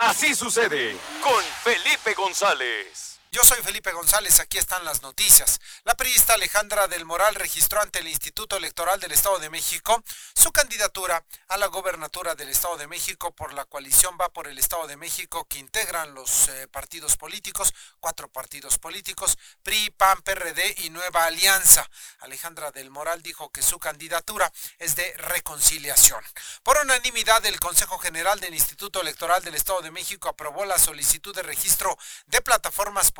Así 0.00 0.34
sucede 0.34 0.96
con 1.22 1.42
Felipe 1.62 2.14
González. 2.14 3.09
Yo 3.32 3.44
soy 3.44 3.62
Felipe 3.62 3.92
González, 3.92 4.40
aquí 4.40 4.58
están 4.58 4.84
las 4.84 5.02
noticias. 5.02 5.60
La 5.84 5.96
periodista 5.96 6.34
Alejandra 6.34 6.88
del 6.88 7.04
Moral 7.04 7.36
registró 7.36 7.80
ante 7.80 8.00
el 8.00 8.08
Instituto 8.08 8.56
Electoral 8.56 8.98
del 8.98 9.12
Estado 9.12 9.38
de 9.38 9.50
México 9.50 10.02
su 10.34 10.50
candidatura 10.50 11.24
a 11.46 11.56
la 11.56 11.66
gobernatura 11.66 12.34
del 12.34 12.48
Estado 12.48 12.76
de 12.76 12.88
México 12.88 13.32
por 13.32 13.54
la 13.54 13.66
coalición 13.66 14.18
Va 14.20 14.30
por 14.30 14.48
el 14.48 14.58
Estado 14.58 14.88
de 14.88 14.96
México 14.96 15.46
que 15.48 15.60
integran 15.60 16.12
los 16.12 16.48
eh, 16.48 16.66
partidos 16.66 17.16
políticos, 17.16 17.72
cuatro 18.00 18.26
partidos 18.26 18.78
políticos, 18.78 19.38
PRI, 19.62 19.90
PAN, 19.90 20.22
PRD 20.22 20.74
y 20.78 20.90
Nueva 20.90 21.26
Alianza. 21.26 21.88
Alejandra 22.22 22.72
del 22.72 22.90
Moral 22.90 23.22
dijo 23.22 23.52
que 23.52 23.62
su 23.62 23.78
candidatura 23.78 24.52
es 24.80 24.96
de 24.96 25.14
reconciliación. 25.18 26.24
Por 26.64 26.78
unanimidad, 26.78 27.46
el 27.46 27.60
Consejo 27.60 27.96
General 27.98 28.40
del 28.40 28.54
Instituto 28.54 29.00
Electoral 29.00 29.44
del 29.44 29.54
Estado 29.54 29.82
de 29.82 29.92
México 29.92 30.28
aprobó 30.28 30.64
la 30.64 30.80
solicitud 30.80 31.32
de 31.32 31.44
registro 31.44 31.96
de 32.26 32.40
plataformas 32.40 33.12
políticas 33.12 33.19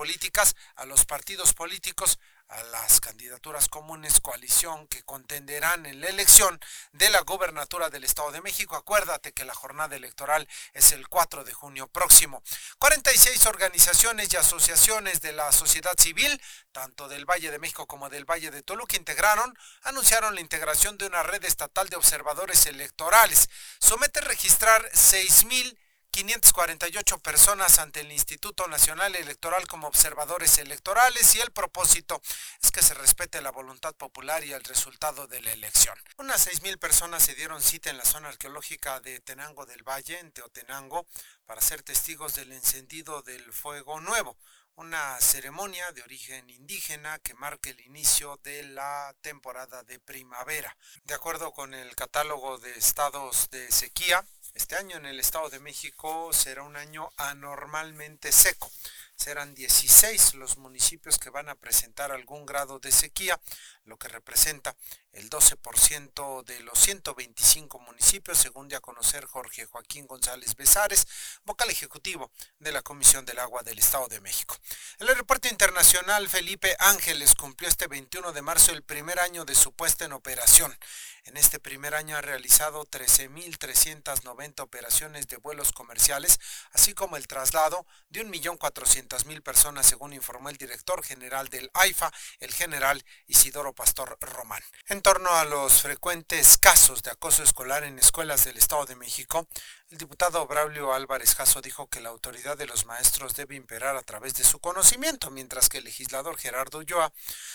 a 0.77 0.87
los 0.87 1.05
partidos 1.05 1.53
políticos 1.53 2.19
a 2.51 2.63
las 2.65 3.01
candidaturas 3.01 3.69
comunes 3.69 4.21
coalición 4.21 4.89
que 4.89 5.05
contenderán 5.05 5.87
en 5.87 6.01
la 6.01 6.09
elección 6.09 6.59
de 6.93 7.09
la 7.09 7.21
gobernatura 7.21 7.91
del 7.91 8.03
Estado 8.03 8.33
de 8.33 8.41
México. 8.41 8.75
Acuérdate 8.75 9.33
que 9.33 9.45
la 9.45 9.55
jornada 9.55 9.95
electoral 9.95 10.49
es 10.73 10.91
el 10.91 11.07
4 11.07 11.45
de 11.45 11.53
junio 11.53 11.87
próximo. 11.87 12.43
46 12.79 13.47
organizaciones 13.47 14.33
y 14.33 14.37
asociaciones 14.37 15.21
de 15.21 15.33
la 15.33 15.53
sociedad 15.53 15.95
civil, 15.97 16.41
tanto 16.73 17.07
del 17.07 17.25
Valle 17.25 17.53
de 17.53 17.61
México 17.61 17.87
como 17.87 18.09
del 18.09 18.25
Valle 18.25 18.51
de 18.51 18.63
Toluca, 18.63 18.97
integraron, 18.97 19.57
anunciaron 19.83 20.35
la 20.35 20.41
integración 20.41 20.99
de 20.99 21.07
una 21.07 21.23
red 21.23 21.45
estatal 21.45 21.89
de 21.89 21.97
observadores 21.97 22.67
electorales. 22.67 23.49
Somete 23.79 24.21
registrar 24.23 24.83
6.000 24.91 25.79
548 26.11 27.19
personas 27.21 27.79
ante 27.79 28.01
el 28.01 28.13
Instituto 28.13 28.67
Nacional 28.69 29.15
Electoral 29.15 29.67
como 29.67 29.87
observadores 29.87 30.59
electorales 30.59 31.35
y 31.37 31.41
el 31.41 31.51
propósito 31.53 32.21
es 32.63 32.71
que 32.71 32.83
se 32.83 32.95
respete 32.95 33.41
la 33.41 33.51
voluntad 33.51 33.95
popular 33.95 34.45
y 34.45 34.53
el 34.53 34.65
resultado 34.65 35.27
de 35.27 35.41
la 35.41 35.53
elección. 35.53 35.97
Unas 36.19 36.47
6.000 36.49 36.79
personas 36.79 37.23
se 37.23 37.35
dieron 37.35 37.63
cita 37.63 37.91
en 37.91 37.99
la 37.99 38.05
zona 38.05 38.29
arqueológica 38.29 39.01
de 39.01 39.21
Tenango 39.21 39.67
del 39.67 39.83
Valle, 39.83 40.19
en 40.19 40.33
Teotenango, 40.33 41.07
para 41.47 41.61
ser 41.61 41.83
testigos 41.83 42.35
del 42.35 42.53
encendido 42.53 43.23
del 43.23 43.53
fuego 43.53 44.01
nuevo 44.01 44.37
una 44.81 45.21
ceremonia 45.21 45.93
de 45.93 46.03
origen 46.03 46.49
indígena 46.49 47.19
que 47.19 47.35
marca 47.35 47.69
el 47.69 47.81
inicio 47.81 48.41
de 48.43 48.63
la 48.63 49.15
temporada 49.21 49.83
de 49.83 49.99
primavera. 49.99 50.75
De 51.05 51.13
acuerdo 51.13 51.53
con 51.53 51.75
el 51.75 51.95
catálogo 51.95 52.57
de 52.59 52.73
estados 52.79 53.51
de 53.51 53.71
sequía, 53.71 54.25
este 54.55 54.77
año 54.77 54.97
en 54.97 55.07
el 55.07 55.21
Estado 55.21 55.49
de 55.51 55.61
México 55.61 56.33
será 56.33 56.63
un 56.63 56.77
año 56.77 57.11
anormalmente 57.17 58.33
seco. 58.33 58.71
Serán 59.17 59.55
16 59.55 60.35
los 60.35 60.57
municipios 60.57 61.19
que 61.19 61.29
van 61.29 61.51
a 61.51 61.55
presentar 61.55 62.11
algún 62.11 62.47
grado 62.47 62.79
de 62.79 62.91
sequía, 62.91 63.39
lo 63.85 63.99
que 63.99 64.09
representa 64.09 64.75
el 65.13 65.29
12% 65.29 66.45
de 66.45 66.61
los 66.61 66.79
125 66.79 67.81
municipios, 67.81 68.39
según 68.39 68.69
dio 68.69 68.79
a 68.79 68.81
conocer 68.81 69.27
Jorge 69.27 69.67
Joaquín 69.67 70.07
González 70.07 70.55
Besares, 70.55 71.07
vocal 71.45 71.69
ejecutivo 71.69 72.31
de 72.61 72.73
la 72.73 72.81
Comisión 72.81 73.27
del 73.27 73.41
Agua 73.41 73.63
del 73.63 73.79
Estado 73.79 74.09
de 74.09 74.21
México. 74.21 74.57
El 74.99 75.09
aeropuerto 75.09 75.49
internacional 75.49 76.29
Felipe 76.29 76.75
Ángeles 76.79 77.35
cumplió 77.35 77.69
este 77.69 77.89
21 77.89 78.33
de 78.33 78.43
marzo 78.43 78.73
el 78.73 78.83
primer 78.83 79.19
año 79.19 79.45
de 79.45 79.55
su 79.55 79.73
puesta 79.73 80.05
en 80.05 80.13
operación. 80.13 80.79
En 81.25 81.37
este 81.37 81.59
primer 81.59 81.95
año 81.95 82.17
ha 82.17 82.23
realizado 82.23 82.87
13.390 82.87 84.35
operaciones 84.59 85.29
de 85.29 85.37
vuelos 85.37 85.73
comerciales, 85.73 86.41
así 86.73 86.95
como 86.95 87.17
el 87.17 87.27
traslado 87.27 87.87
de 88.09 88.25
1.400.000 88.25 89.43
personas, 89.43 89.87
según 89.87 90.13
informó 90.13 90.49
el 90.49 90.57
director 90.57 91.05
general 91.05 91.49
del 91.49 91.71
AIFA, 91.75 92.11
el 92.39 92.53
general 92.53 93.05
Isidoro 93.27 93.75
Pastor 93.75 94.17
Román. 94.21 94.63
En 94.87 95.03
torno 95.03 95.31
a 95.31 95.45
los 95.45 95.83
frecuentes 95.83 96.57
casos 96.59 97.03
de 97.03 97.11
acoso 97.11 97.43
escolar 97.43 97.85
en 97.85 97.99
escuelas 97.99 98.45
del 98.45 98.57
Estado 98.57 98.87
de 98.87 98.97
México, 98.97 99.47
el 99.91 99.99
diputado 99.99 100.47
Braulio 100.47 100.95
Álvarez 100.95 101.35
Jasso 101.35 101.61
dijo 101.61 101.89
que 101.89 102.01
la 102.01 102.11
autoridad 102.11 102.57
de 102.57 102.67
los 102.67 102.87
maestros 102.87 103.35
debe 103.35 103.57
imperar 103.57 103.97
a 103.97 104.03
través 104.05 104.35
de 104.35 104.45
su 104.45 104.61
conocimiento, 104.61 105.33
mientras 105.33 105.69
que 105.69 105.79
el 105.79 105.85
legislador 105.85 106.39
Gerardo 106.39 106.79
Ulloa 106.79 107.13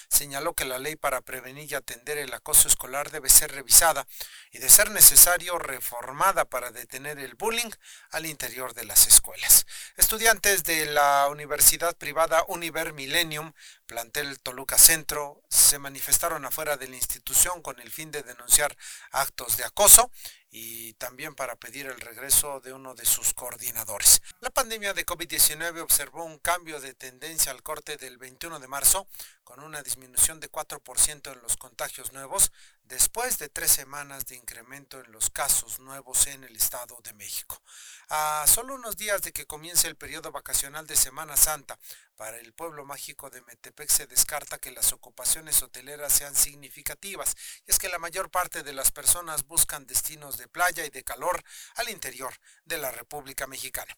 señaló 0.09 0.53
que 0.53 0.65
la 0.65 0.77
ley 0.77 0.97
para 0.97 1.21
prevenir 1.21 1.71
y 1.71 1.75
atender 1.75 2.17
el 2.17 2.33
acoso 2.33 2.67
escolar 2.67 3.09
debe 3.09 3.29
ser 3.29 3.53
revisada 3.53 4.05
y, 4.51 4.57
de 4.57 4.67
ser 4.67 4.91
necesario, 4.91 5.57
reformada 5.59 6.43
para 6.43 6.71
detener 6.71 7.19
el 7.19 7.35
bullying 7.35 7.71
al 8.11 8.25
interior 8.25 8.73
de 8.73 8.83
las 8.83 9.07
escuelas. 9.07 9.65
Estudiantes 9.95 10.65
de 10.65 10.87
la 10.87 11.29
universidad 11.29 11.95
privada 11.95 12.43
Univer 12.49 12.91
Millennium, 12.91 13.53
plantel 13.85 14.39
Toluca 14.39 14.77
Centro, 14.77 15.43
se 15.49 15.79
manifestaron 15.79 16.45
afuera 16.45 16.77
de 16.77 16.87
la 16.87 16.95
institución 16.95 17.61
con 17.61 17.79
el 17.79 17.91
fin 17.91 18.11
de 18.11 18.23
denunciar 18.23 18.75
actos 19.11 19.57
de 19.57 19.63
acoso 19.63 20.11
y 20.49 20.93
también 20.93 21.35
para 21.35 21.57
pedir 21.57 21.85
el 21.85 21.99
regreso 21.99 22.61
de 22.61 22.71
uno 22.71 22.95
de 22.95 23.05
sus 23.05 23.33
coordinadores. 23.33 24.21
La 24.39 24.49
pandemia 24.49 24.93
de 24.93 25.05
COVID-19 25.05 25.81
observó 25.81 26.23
un 26.23 26.39
cambio 26.39 26.79
de 26.79 26.93
tendencia 26.93 27.51
al 27.51 27.61
corte 27.61 27.97
del 27.97 28.17
21 28.17 28.59
de 28.59 28.67
marzo, 28.67 29.07
con 29.43 29.61
una 29.61 29.81
disminución 29.81 30.39
de 30.39 30.49
4% 30.49 31.33
en 31.33 31.41
los 31.41 31.57
contagios 31.57 32.13
nuevos, 32.13 32.51
después 32.87 33.37
de 33.39 33.49
tres 33.49 33.71
semanas 33.71 34.25
de 34.25 34.35
incremento 34.35 34.99
en 34.99 35.11
los 35.11 35.29
casos 35.29 35.79
nuevos 35.79 36.27
en 36.27 36.43
el 36.43 36.55
Estado 36.55 36.97
de 37.03 37.13
México. 37.13 37.61
A 38.09 38.45
solo 38.47 38.75
unos 38.75 38.97
días 38.97 39.21
de 39.21 39.31
que 39.31 39.45
comience 39.45 39.87
el 39.87 39.95
periodo 39.95 40.31
vacacional 40.31 40.85
de 40.85 40.95
Semana 40.95 41.35
Santa, 41.35 41.77
para 42.15 42.37
el 42.37 42.53
pueblo 42.53 42.85
mágico 42.85 43.29
de 43.29 43.41
Metepec 43.41 43.89
se 43.89 44.07
descarta 44.07 44.57
que 44.57 44.71
las 44.71 44.93
ocupaciones 44.93 45.61
hoteleras 45.61 46.13
sean 46.13 46.35
significativas, 46.35 47.35
y 47.65 47.71
es 47.71 47.79
que 47.79 47.89
la 47.89 47.99
mayor 47.99 48.29
parte 48.29 48.63
de 48.63 48.73
las 48.73 48.91
personas 48.91 49.45
buscan 49.45 49.85
destinos 49.85 50.37
de 50.37 50.47
playa 50.47 50.85
y 50.85 50.89
de 50.89 51.03
calor 51.03 51.43
al 51.75 51.89
interior 51.89 52.33
de 52.63 52.77
la 52.77 52.91
República 52.91 53.47
Mexicana. 53.47 53.95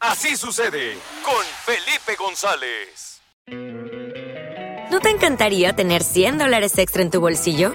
Así 0.00 0.36
sucede 0.36 0.98
con 1.24 1.44
Felipe 1.64 2.16
González. 2.16 3.20
¿No 4.90 5.00
te 5.00 5.10
encantaría 5.10 5.74
tener 5.74 6.02
100 6.02 6.38
dólares 6.38 6.76
extra 6.78 7.02
en 7.02 7.10
tu 7.10 7.20
bolsillo? 7.20 7.74